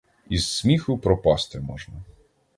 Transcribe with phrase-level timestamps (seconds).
[0.27, 2.03] Із сміху пропасти можна.